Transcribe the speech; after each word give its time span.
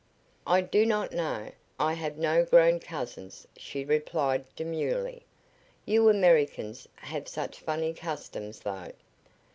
"I 0.47 0.61
do 0.61 0.83
not 0.83 1.11
know. 1.11 1.51
I 1.79 1.93
have 1.93 2.17
no 2.17 2.43
grown 2.43 2.79
cousins," 2.79 3.47
she 3.55 3.85
replied, 3.85 4.45
demurely. 4.55 5.27
"You 5.85 6.09
Americans 6.09 6.87
have 6.95 7.27
such 7.27 7.59
funny 7.59 7.93
customs, 7.93 8.61
though. 8.61 8.93